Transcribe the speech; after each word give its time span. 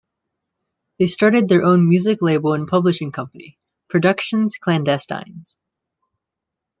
They 0.97 1.05
started 1.05 1.47
their 1.47 1.61
own 1.63 1.87
music 1.87 2.23
label 2.23 2.53
and 2.53 2.67
publishing 2.67 3.11
company, 3.11 3.59
Productions 3.87 4.57
Clandestines. 4.57 5.57